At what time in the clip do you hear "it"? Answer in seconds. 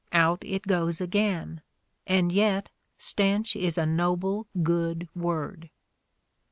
0.43-0.63